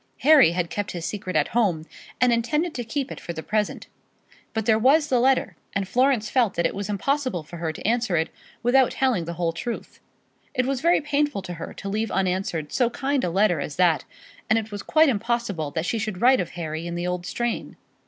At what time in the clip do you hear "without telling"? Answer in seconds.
8.63-9.25